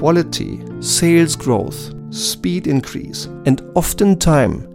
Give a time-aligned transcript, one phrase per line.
[0.00, 4.66] quality, sales growth, speed increase, and oftentimes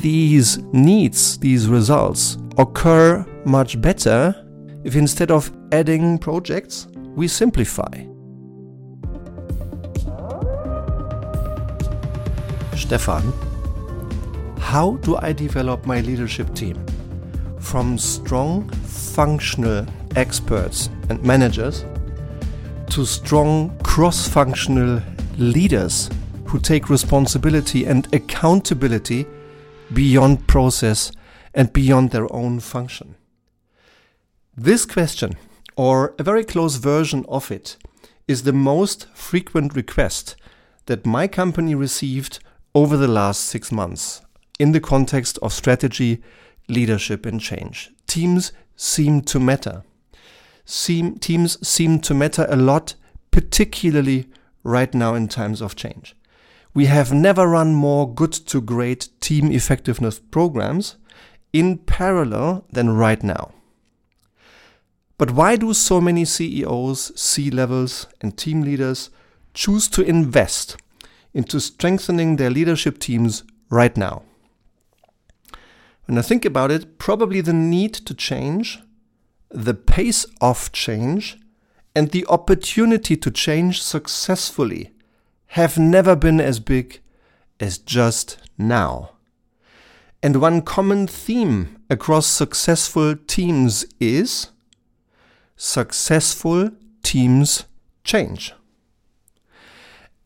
[0.00, 4.34] these needs, these results occur much better
[4.82, 7.92] if instead of adding projects, we simplify.
[12.74, 13.30] Stefan,
[14.58, 16.82] how do I develop my leadership team?
[17.58, 19.84] From strong functional
[20.16, 21.84] experts and managers
[22.92, 25.02] to strong cross functional
[25.36, 26.08] leaders
[26.46, 29.26] who take responsibility and accountability
[29.92, 31.12] beyond process
[31.52, 33.14] and beyond their own function.
[34.56, 35.34] This question,
[35.76, 37.76] or a very close version of it,
[38.26, 40.36] is the most frequent request
[40.86, 42.38] that my company received
[42.74, 44.22] over the last six months
[44.58, 46.22] in the context of strategy,
[46.66, 47.90] leadership, and change.
[48.06, 49.82] Teams seem to matter.
[50.64, 52.94] Seem, teams seem to matter a lot,
[53.32, 54.28] particularly
[54.62, 56.14] right now in times of change.
[56.74, 60.96] We have never run more good to great team effectiveness programs
[61.52, 63.52] in parallel than right now.
[65.18, 69.10] But why do so many CEOs, C levels, and team leaders
[69.54, 70.76] choose to invest
[71.34, 74.22] into strengthening their leadership teams right now?
[76.06, 78.80] When I think about it, probably the need to change,
[79.50, 81.38] the pace of change,
[81.94, 84.92] and the opportunity to change successfully
[85.48, 87.00] have never been as big
[87.60, 89.10] as just now.
[90.22, 94.50] And one common theme across successful teams is
[95.56, 96.70] successful
[97.02, 97.64] teams
[98.04, 98.54] change.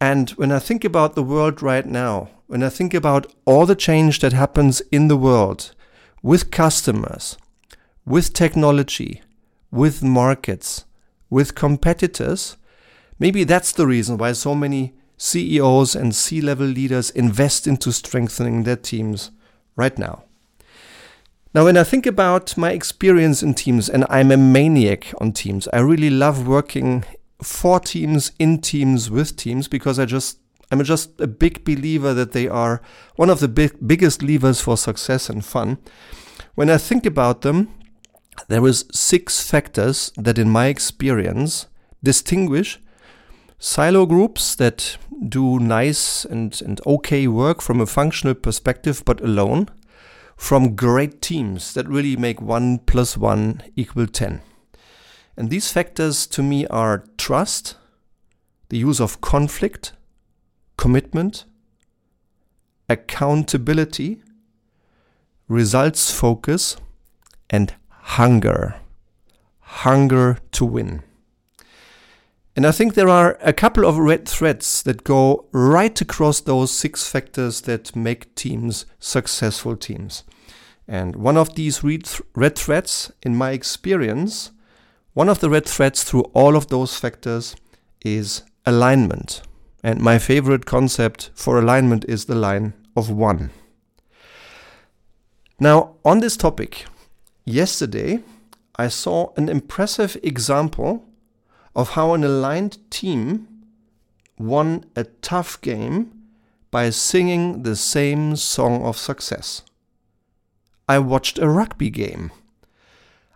[0.01, 3.75] And when I think about the world right now, when I think about all the
[3.75, 5.75] change that happens in the world
[6.23, 7.39] with customers,
[8.05, 9.23] with technology,
[9.71, 10.85] with markets,
[11.31, 12.57] with competitors,
[13.19, 18.63] maybe that's the reason why so many CEOs and C level leaders invest into strengthening
[18.63, 19.31] their teams
[19.75, 20.25] right now.
[21.55, 25.69] Now, when I think about my experience in teams, and I'm a maniac on teams,
[25.73, 27.05] I really love working
[27.43, 30.39] for teams, in teams, with teams, because I just
[30.71, 32.83] I'm just a big believer that they are
[33.15, 35.79] one of the big, biggest levers for success and fun.
[36.57, 37.73] When I think about them,
[38.49, 41.67] there is six factors that, in my experience,
[42.03, 42.81] distinguish
[43.59, 44.99] silo groups that
[45.29, 49.69] do nice and, and okay work from a functional perspective, but alone,
[50.37, 54.43] from great teams that really make 1 plus 1 equal 10.
[55.37, 57.77] And these factors to me are trust,
[58.69, 59.93] the use of conflict,
[60.77, 61.45] commitment,
[62.89, 64.23] accountability,
[65.49, 66.77] results focus,
[67.49, 67.75] and
[68.07, 68.77] hunger.
[69.61, 71.03] Hunger to win.
[72.55, 76.71] And I think there are a couple of red threads that go right across those
[76.71, 80.25] six factors that make teams successful teams.
[80.89, 84.53] And one of these red threads, in my experience,
[85.13, 87.57] one of the red threads through all of those factors
[88.03, 89.43] is alignment.
[89.83, 93.51] And my favorite concept for alignment is the line of one.
[95.59, 96.87] Now, on this topic,
[97.47, 98.21] yesterday
[98.77, 101.05] I saw an impressive example
[101.75, 103.49] of how an aligned team
[104.39, 106.13] won a tough game
[106.71, 109.63] by singing the same song of success.
[110.89, 112.33] I watched a rugby game.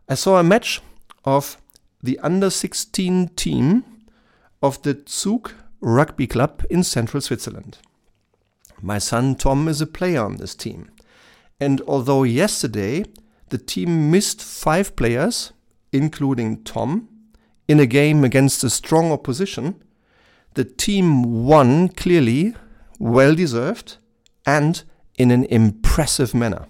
[0.09, 0.83] I saw a match
[1.25, 1.57] of
[2.03, 3.85] the under 16 team
[4.63, 7.79] of the Zug Rugby Club in central Switzerland.
[8.83, 10.91] My son Tom is a player on this team.
[11.59, 13.05] And although yesterday
[13.51, 15.53] the team missed five players,
[15.93, 17.09] including Tom,
[17.69, 19.83] in a game against a strong opposition,
[20.55, 22.55] the team won clearly,
[22.99, 23.99] well deserved,
[24.45, 24.83] and
[25.17, 26.67] in an impressive manner.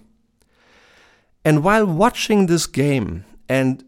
[1.44, 3.84] And while watching this game, and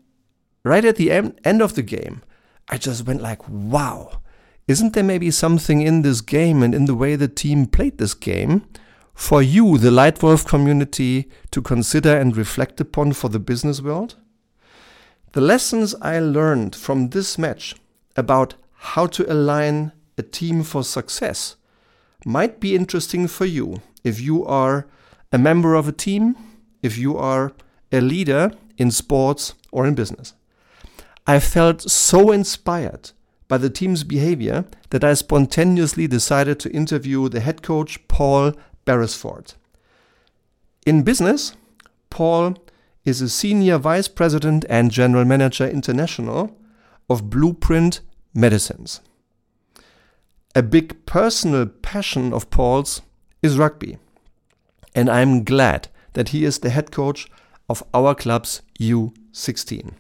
[0.65, 2.23] right at the end of the game,
[2.69, 4.21] I just went like, wow,
[4.67, 8.15] isn't there maybe something in this game and in the way the team played this
[8.15, 8.65] game
[9.15, 14.17] for you, the Leitwolf community, to consider and reflect upon for the business world?
[15.33, 17.75] The lessons I learned from this match
[18.17, 21.57] about how to align a team for success
[22.25, 24.87] might be interesting for you if you are
[25.33, 26.37] a member of a team,
[26.83, 27.53] if you are
[27.91, 30.35] a leader in sports or in business.
[31.27, 33.13] I felt so inspired
[33.49, 38.55] by the team's behavior that I spontaneously decided to interview the head coach, Paul
[38.85, 39.55] Beresford.
[40.87, 41.55] In business,
[42.11, 42.57] Paul
[43.05, 46.57] is a senior vice president and general manager international
[47.09, 48.01] of Blueprint
[48.35, 49.01] Medicines.
[50.55, 53.03] a big personal passion of Paul's
[53.43, 53.99] is rugby.
[54.95, 57.27] And I'm glad that he is the head coach
[57.69, 59.93] of our club's U16.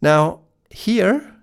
[0.00, 0.40] Now,
[0.70, 1.34] here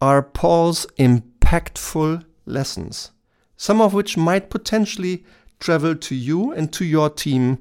[0.00, 3.10] are Paul's impactful lessons,
[3.56, 5.24] some of which might potentially
[5.58, 7.58] travel to you and to your team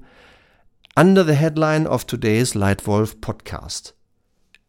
[0.96, 3.94] under the headline of today's Leitwolf podcast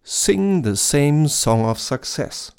[0.02, 2.50] Sing the Same Song of Success.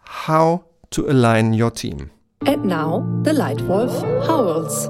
[0.00, 2.10] How to align your team.
[2.44, 4.84] And now, the Leitwolf howls.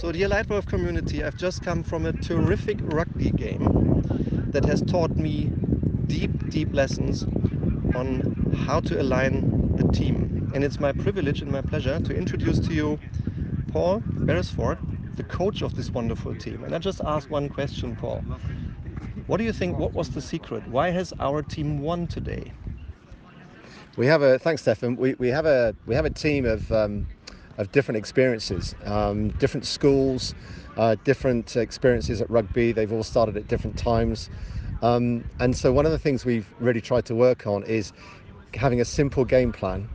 [0.00, 4.02] So, dear Leitwolf community, I've just come from a terrific rugby game
[4.48, 5.50] that has taught me
[6.06, 7.24] deep, deep lessons
[7.94, 10.50] on how to align a team.
[10.54, 12.98] And it's my privilege and my pleasure to introduce to you
[13.68, 14.78] Paul Beresford,
[15.16, 16.64] the coach of this wonderful team.
[16.64, 18.24] And I just ask one question, Paul.
[19.26, 19.78] What do you think?
[19.78, 20.66] What was the secret?
[20.68, 22.52] Why has our team won today?
[23.96, 24.96] We have a thanks, Stefan.
[24.96, 27.06] We, we have a we have a team of um,
[27.58, 30.34] of different experiences, um, different schools,
[30.76, 32.72] uh, different experiences at rugby.
[32.72, 34.30] They've all started at different times,
[34.82, 37.92] um, and so one of the things we've really tried to work on is
[38.54, 39.90] having a simple game plan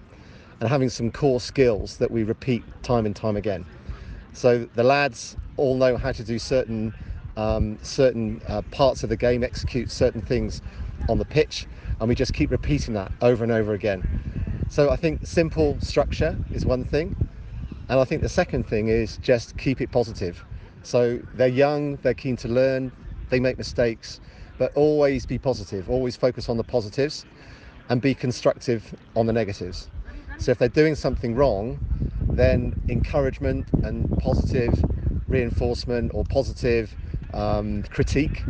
[0.64, 3.66] and having some core skills that we repeat time and time again.
[4.32, 6.94] So the lads all know how to do certain
[7.36, 10.62] um, certain uh, parts of the game, execute certain things
[11.10, 11.68] on the pitch,
[12.00, 14.06] and we just keep repeating that over and over again.
[14.70, 17.14] So I think simple structure is one thing,
[17.90, 20.46] and I think the second thing is just keep it positive.
[20.84, 22.94] So they're young, they're keen to learn,
[23.32, 24.22] they make mistakes,
[24.58, 27.26] but always be positive, always focus on the positives
[27.90, 29.90] and be constructive on the negatives.
[30.38, 31.80] So if they're doing something wrong,
[32.36, 34.86] then encouragement and positive
[35.30, 36.96] reinforcement or positive
[37.34, 38.44] um, critique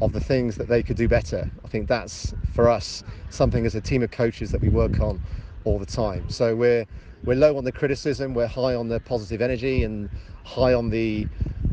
[0.00, 1.48] of the things that they could do better.
[1.64, 5.20] I think that's for us something as a team of coaches that we work on
[5.64, 6.28] all the time.
[6.28, 6.86] So we're
[7.24, 10.10] we're low on the criticism, we're high on the positive energy, and
[10.44, 11.26] high on the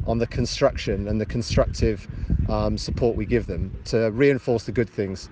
[0.06, 2.08] on the construction and the constructive
[2.48, 5.30] um, support we give them to reinforce the good things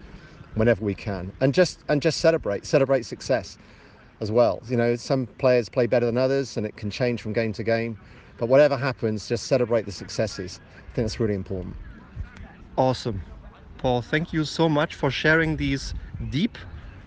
[0.55, 3.57] whenever we can, and just and just celebrate celebrate success
[4.19, 4.61] as well.
[4.67, 7.63] You know, some players play better than others, and it can change from game to
[7.63, 7.97] game.
[8.37, 10.59] But whatever happens, just celebrate the successes.
[10.77, 11.75] I think that's really important.
[12.77, 13.21] Awesome.
[13.77, 15.93] Paul, thank you so much for sharing these
[16.29, 16.57] deep,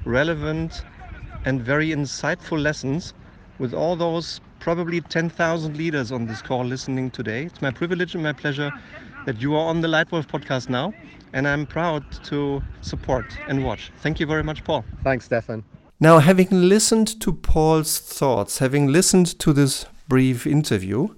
[0.04, 0.84] relevant,
[1.44, 3.14] and very insightful lessons
[3.58, 7.44] with all those probably 10,000 leaders on this call listening today.
[7.44, 8.72] It's my privilege and my pleasure
[9.26, 10.94] that you are on the Leitwolf podcast now,
[11.32, 13.90] and I'm proud to support and watch.
[13.98, 14.84] Thank you very much, Paul.
[15.02, 15.64] Thanks, Stefan.
[16.02, 21.14] Now, having listened to Paul's thoughts, having listened to this brief interview,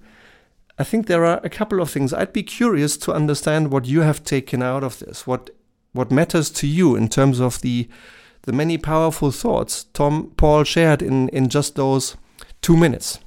[0.79, 2.13] I think there are a couple of things.
[2.13, 5.27] I'd be curious to understand what you have taken out of this.
[5.27, 5.49] What
[5.95, 7.89] what matters to you in terms of the
[8.43, 12.19] the many powerful thoughts Tom Paul shared in in just those
[12.61, 13.21] two minutes.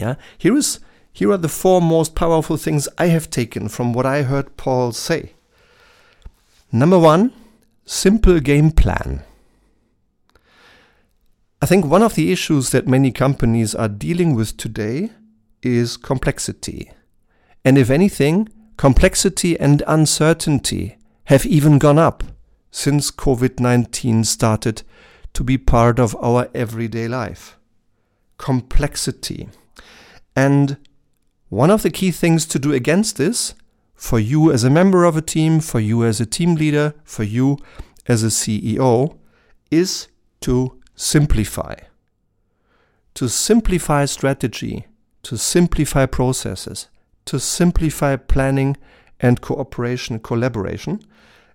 [0.00, 0.80] Yeah, here is
[1.12, 4.92] here are the four most powerful things I have taken from what I heard Paul
[4.92, 5.34] say.
[6.72, 7.34] Number one,
[7.84, 9.24] simple game plan.
[11.60, 15.10] I think one of the issues that many companies are dealing with today
[15.60, 16.92] is complexity.
[17.64, 22.22] And if anything, complexity and uncertainty have even gone up
[22.70, 24.82] since COVID 19 started
[25.34, 27.58] to be part of our everyday life.
[28.36, 29.48] Complexity.
[30.36, 30.76] And
[31.48, 33.54] one of the key things to do against this,
[33.96, 37.24] for you as a member of a team, for you as a team leader, for
[37.24, 37.58] you
[38.06, 39.18] as a CEO,
[39.72, 40.06] is
[40.42, 41.76] to simplify.
[43.14, 44.86] To simplify strategy,
[45.22, 46.88] to simplify processes,
[47.26, 48.76] to simplify planning
[49.20, 51.00] and cooperation, collaboration,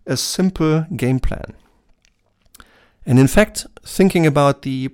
[0.05, 1.53] a simple game plan.
[3.05, 4.89] And in fact, thinking about the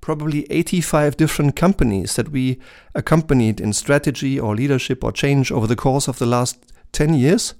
[0.00, 2.58] probably 85 different companies that we
[2.94, 6.58] accompanied in strategy or leadership or change over the course of the last
[6.92, 7.52] 10 years,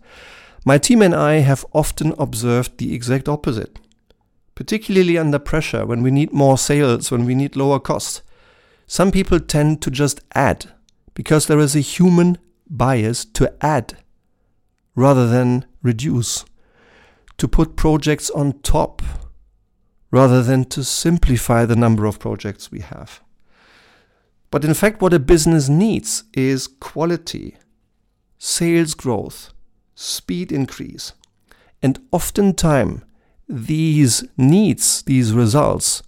[0.64, 3.78] my team and I have often observed the exact opposite.
[4.60, 8.20] Particularly under pressure, when we need more sales, when we need lower costs,
[8.86, 10.66] some people tend to just add
[11.14, 12.36] because there is a human
[12.68, 13.96] bias to add
[14.94, 16.44] rather than reduce,
[17.38, 19.00] to put projects on top
[20.10, 23.22] rather than to simplify the number of projects we have.
[24.50, 27.56] But in fact, what a business needs is quality,
[28.36, 29.54] sales growth,
[29.94, 31.14] speed increase.
[31.80, 33.04] And oftentimes,
[33.50, 36.02] these needs, these results,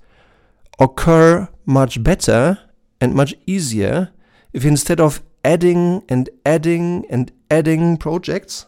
[0.79, 2.59] occur much better
[3.01, 4.11] and much easier
[4.53, 8.67] if instead of adding and adding and adding projects,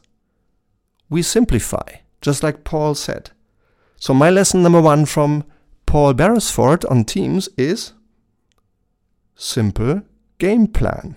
[1.08, 1.88] we simplify,
[2.20, 3.30] just like Paul said.
[3.96, 5.44] So, my lesson number one from
[5.86, 7.92] Paul Beresford on Teams is
[9.36, 10.02] simple
[10.38, 11.16] game plan.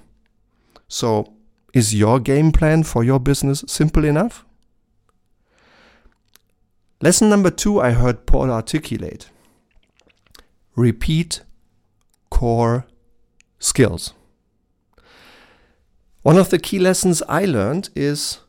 [0.88, 1.34] So,
[1.74, 4.46] is your game plan for your business simple enough?
[7.00, 9.30] Lesson number two, I heard Paul articulate
[10.76, 11.42] repeat
[12.32, 12.88] core
[13.60, 14.14] skills.
[16.24, 18.40] One of the key lessons I learned is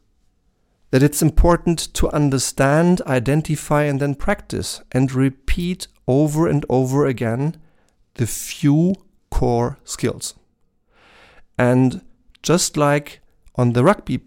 [0.90, 7.60] that it's important to understand, identify, and then practice and repeat over and over again
[8.14, 8.94] the few
[9.30, 10.34] core skills.
[11.58, 12.00] And
[12.42, 13.20] just like
[13.56, 14.20] on the rugby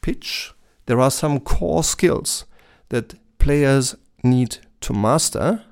[0.00, 0.52] pitch,
[0.86, 2.46] there are some core skills
[2.88, 5.64] that players need to master.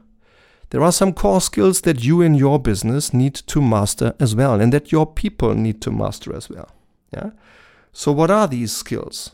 [0.71, 4.61] There are some core skills that you in your business need to master as well,
[4.61, 6.69] and that your people need to master as well.
[7.12, 7.31] Yeah.
[7.93, 9.31] So, what are these skills?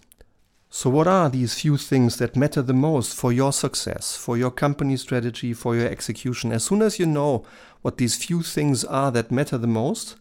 [0.68, 4.50] So, what are these few things that matter the most for your success, for your
[4.50, 6.52] company strategy, for your execution?
[6.52, 7.42] As soon as you know
[7.80, 10.16] what these few things are that matter the most,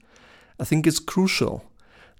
[0.57, 1.65] I think it's crucial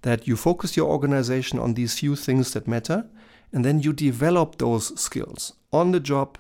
[0.02, 3.06] that you focus your organization on these few things that matter
[3.52, 6.38] and then you develop those skills on the job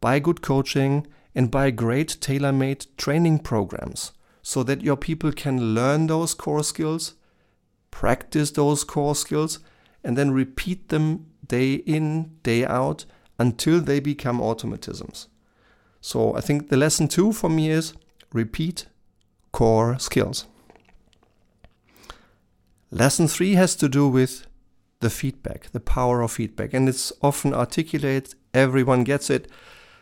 [0.00, 5.74] by good coaching and by great tailor made training programs so that your people can
[5.74, 7.14] learn those core skills,
[7.90, 9.58] practice those core skills
[10.02, 13.04] and then repeat them day in, day out
[13.38, 15.26] until they become automatisms.
[16.00, 17.94] So I think the lesson two for me is
[18.32, 18.86] repeat
[19.52, 20.46] core skills.
[22.90, 24.46] Lesson three has to do with
[25.00, 26.74] the feedback, the power of feedback.
[26.74, 29.50] And it's often articulated, everyone gets it.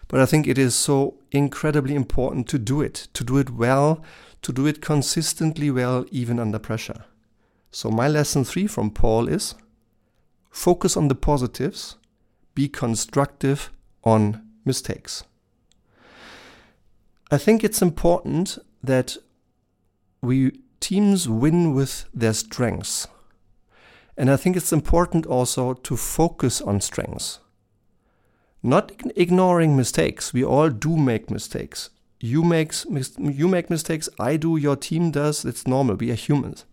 [0.09, 4.03] But I think it is so incredibly important to do it, to do it well,
[4.43, 7.05] to do it consistently well, even under pressure.
[7.73, 9.55] So, my lesson three from Paul is
[10.57, 11.97] Focus on the positives.
[12.55, 13.71] Be constructive
[14.05, 15.23] on mistakes.
[17.31, 19.19] I think it's important that
[20.23, 23.07] we teams win with their strengths.
[24.17, 27.41] And I think it's important also to focus on strengths.
[28.63, 30.33] Not ignoring mistakes.
[30.33, 31.91] We all do make mistakes.
[32.19, 32.73] You make,
[33.19, 35.45] you make mistakes, I do, your team does.
[35.45, 35.97] It's normal.
[35.97, 36.65] We are humans.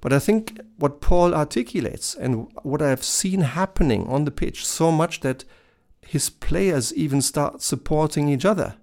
[0.00, 4.92] But I think what Paul articulates and what I've seen happening on the pitch so
[4.92, 5.44] much that
[6.06, 8.76] his players even start supporting each other.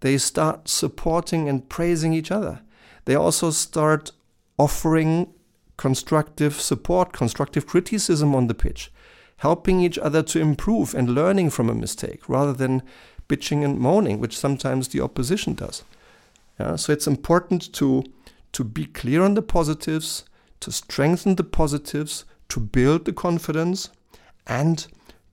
[0.00, 2.60] They start supporting and praising each other.
[3.04, 4.12] They also start
[4.58, 5.34] offering
[5.78, 8.92] constructive support, constructive criticism on the pitch,
[9.38, 12.82] helping each other to improve and learning from a mistake rather than
[13.28, 15.84] bitching and moaning, which sometimes the opposition does.
[16.60, 18.04] Yeah, so it's important to
[18.52, 20.24] to be clear on the positives,
[20.60, 23.90] to strengthen the positives, to build the confidence,
[24.46, 24.86] and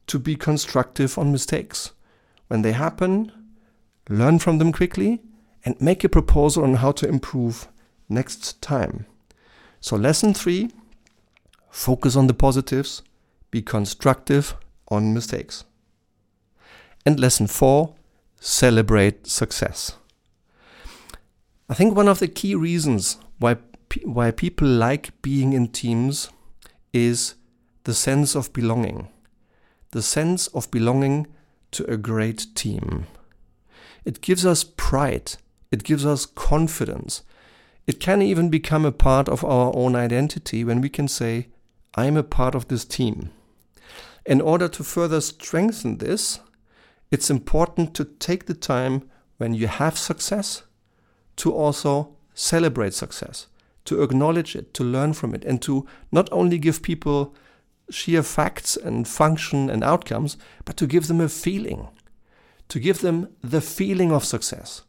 [0.07, 1.91] to be constructive on mistakes.
[2.47, 3.31] When they happen,
[4.09, 5.21] learn from them quickly
[5.63, 7.69] and make a proposal on how to improve
[8.09, 9.05] next time.
[9.85, 10.71] So, lesson three
[11.69, 13.03] focus on the positives,
[13.51, 14.55] be constructive
[14.87, 15.63] on mistakes.
[17.05, 17.93] And lesson four
[18.39, 19.95] celebrate success.
[21.69, 23.57] I think one of the key reasons why
[24.03, 26.31] why people like being in teams
[26.91, 27.35] is
[27.83, 29.09] the sense of belonging.
[29.91, 31.27] The sense of belonging
[31.73, 33.05] to a great team.
[34.03, 35.33] It gives us pride.
[35.69, 37.21] It gives us confidence.
[37.87, 41.47] It can even become a part of our own identity when we can say,
[41.95, 43.31] I'm a part of this team.
[44.25, 46.39] In order to further strengthen this,
[47.11, 50.63] it's important to take the time when you have success
[51.37, 53.47] to also celebrate success
[53.85, 57.33] to acknowledge it, to learn from it, and to not only give people
[57.89, 61.87] sheer facts and function and outcomes, but to give them a feeling,
[62.67, 64.81] to give them the feeling of success.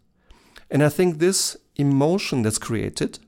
[0.70, 3.18] And I think this emotion that's created,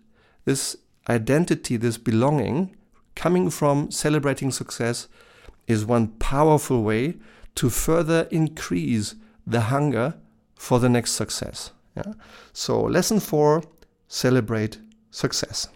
[0.45, 0.76] this
[1.09, 2.76] identity, this belonging,
[3.14, 5.09] coming from celebrating success,
[5.67, 7.14] is one powerful way
[7.55, 9.14] to further increase
[9.47, 10.14] the hunger
[10.55, 11.73] for the next success.
[11.97, 12.14] Yeah?
[12.52, 13.62] So, lesson four
[14.09, 14.78] celebrate
[15.11, 15.69] success.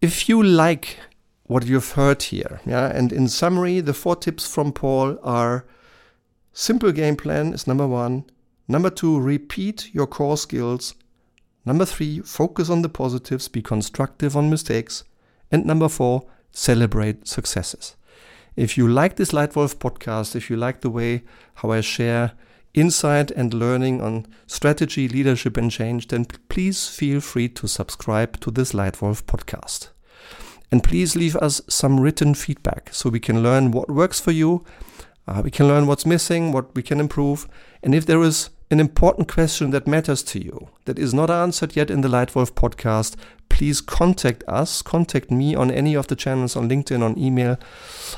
[0.00, 0.98] If you like
[1.44, 5.64] what you've heard here, yeah, and in summary, the four tips from Paul are
[6.52, 8.24] simple game plan is number one.
[8.68, 10.94] Number two, repeat your core skills.
[11.64, 15.04] Number three, focus on the positives, be constructive on mistakes.
[15.50, 17.96] And number four, celebrate successes.
[18.56, 21.22] If you like this Leitwolf podcast, if you like the way
[21.56, 22.32] how I share
[22.72, 28.50] insight and learning on strategy, leadership, and change, then please feel free to subscribe to
[28.50, 29.88] this Leitwolf podcast.
[30.70, 34.64] And please leave us some written feedback so we can learn what works for you,
[35.26, 37.48] uh, we can learn what's missing, what we can improve,
[37.82, 41.76] and if there is an important question that matters to you, that is not answered
[41.76, 43.14] yet in the Leitwolf podcast,
[43.48, 47.58] please contact us, contact me on any of the channels on LinkedIn, on email,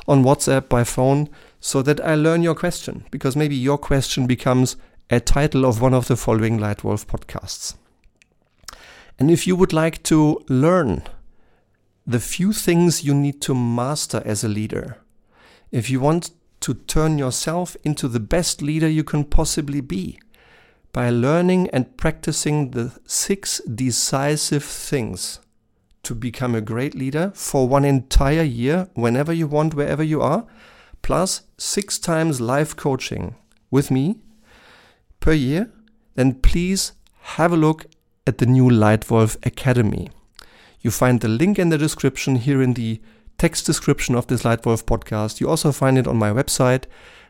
[0.06, 1.28] on WhatsApp, by phone,
[1.60, 4.76] so that I learn your question, because maybe your question becomes
[5.10, 7.74] a title of one of the following Leitwolf podcasts.
[9.18, 11.02] And if you would like to learn
[12.06, 14.96] the few things you need to master as a leader,
[15.70, 20.18] if you want to turn yourself into the best leader you can possibly be,
[20.98, 25.38] by learning and practicing the six decisive things
[26.02, 30.44] to become a great leader for one entire year, whenever you want, wherever you are,
[31.00, 33.36] plus six times live coaching
[33.70, 34.16] with me
[35.20, 35.70] per year,
[36.16, 36.94] then please
[37.38, 37.86] have a look
[38.26, 40.10] at the new Leitwolf Academy.
[40.80, 43.00] You find the link in the description here in the
[43.38, 45.40] text description of this Leitwolf podcast.
[45.40, 46.86] You also find it on my website,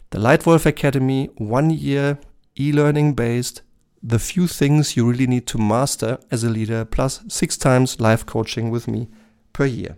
[0.08, 2.18] the Leitwolf Academy, one year
[2.58, 3.62] e learning based,
[4.02, 8.26] the few things you really need to master as a leader, plus six times live
[8.26, 9.08] coaching with me
[9.52, 9.96] per year.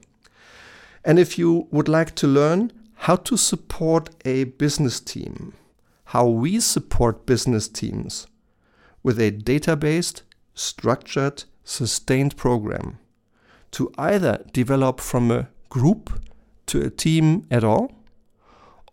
[1.05, 5.55] And if you would like to learn how to support a business team,
[6.05, 8.27] how we support business teams
[9.03, 10.23] with a data based,
[10.55, 12.99] structured, sustained program
[13.71, 16.21] to either develop from a group
[16.67, 17.93] to a team at all,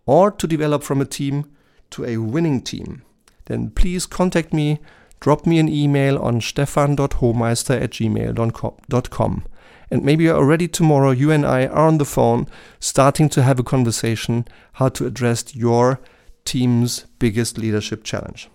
[0.06, 1.44] or to develop from a team
[1.90, 3.02] to a winning team
[3.48, 4.78] then please contact me,
[5.20, 9.44] drop me an email on stefan.homeister at gmail.com.
[9.90, 12.46] And maybe already tomorrow you and I are on the phone
[12.78, 16.00] starting to have a conversation how to address your
[16.44, 18.48] team's biggest leadership challenge.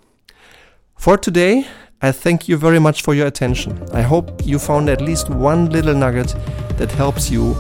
[0.96, 1.68] For today,
[2.02, 3.82] I thank you very much for your attention.
[3.94, 6.36] I hope you found at least one little nugget
[6.78, 7.56] that helps you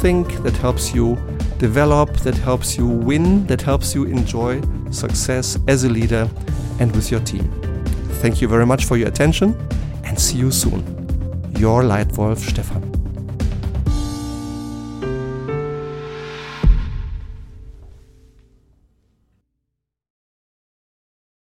[0.00, 1.16] think, that helps you
[1.58, 6.28] develop, that helps you win, that helps you enjoy success as a leader
[6.80, 7.50] and with your team.
[8.22, 9.56] Thank you very much for your attention
[10.04, 10.82] and see you soon.
[11.58, 12.95] Your Leitwolf Stefan.